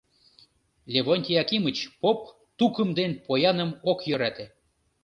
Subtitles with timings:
[0.93, 2.19] Левонтий Акимыч поп
[2.57, 4.45] тукым ден пояным ок йӧрате.